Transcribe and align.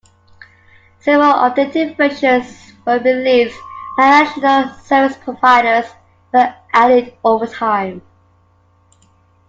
Several 1.01 1.31
updated 1.47 1.95
versions 1.95 2.73
were 2.87 2.97
released, 2.97 3.55
and 3.99 4.25
additional 4.27 4.73
service 4.79 5.15
providers 5.17 5.91
were 6.33 6.51
added 6.73 7.13
over 7.23 7.45
time. 7.45 8.01